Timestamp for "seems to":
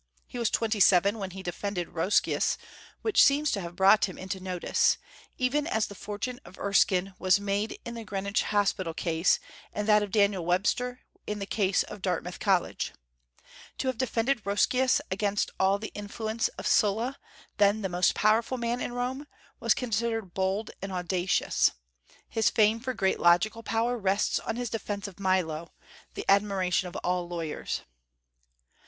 3.23-3.61